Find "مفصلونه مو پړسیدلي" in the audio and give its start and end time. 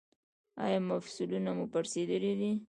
0.89-2.33